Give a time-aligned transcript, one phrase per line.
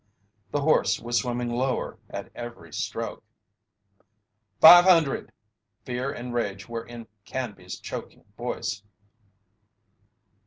[0.49, 3.23] The horse was swimming lower at every stroke.
[4.59, 5.31] "Five hundred!"
[5.83, 8.81] Fear and rage were in Canby's choking voice.